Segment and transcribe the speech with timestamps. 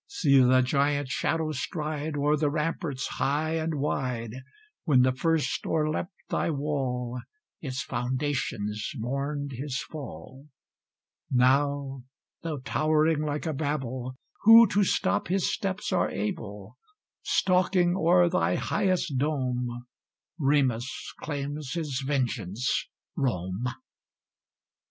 [0.07, 4.33] See the giant shadow stride O'er the ramparts high and wide!
[4.83, 7.21] When the first o'erleapt thy wall,
[7.61, 10.47] Its foundation mourned his fall.
[11.29, 12.01] Now,
[12.41, 16.79] though towering like a Babel, Who to stop his steps are able?
[17.21, 19.85] Stalking o'er thy highest dome,
[20.39, 23.65] Remus claims his vengeance, Rome!